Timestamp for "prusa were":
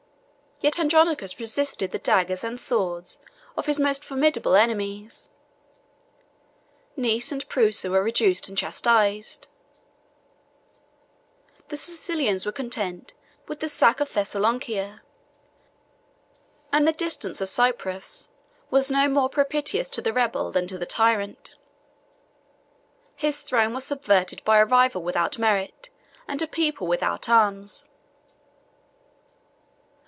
7.49-8.03